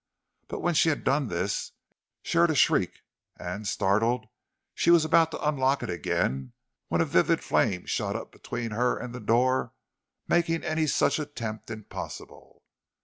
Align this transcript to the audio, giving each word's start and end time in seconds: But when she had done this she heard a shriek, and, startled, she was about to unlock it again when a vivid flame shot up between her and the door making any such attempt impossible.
But 0.47 0.61
when 0.61 0.73
she 0.73 0.89
had 0.89 1.03
done 1.03 1.27
this 1.27 1.73
she 2.23 2.39
heard 2.39 2.49
a 2.49 2.55
shriek, 2.55 3.01
and, 3.37 3.67
startled, 3.67 4.25
she 4.73 4.89
was 4.89 5.05
about 5.05 5.29
to 5.29 5.47
unlock 5.47 5.83
it 5.83 5.91
again 5.91 6.53
when 6.87 7.01
a 7.01 7.05
vivid 7.05 7.43
flame 7.43 7.85
shot 7.85 8.15
up 8.15 8.31
between 8.31 8.71
her 8.71 8.97
and 8.97 9.13
the 9.13 9.19
door 9.19 9.73
making 10.27 10.63
any 10.63 10.87
such 10.87 11.19
attempt 11.19 11.69
impossible. 11.69 12.63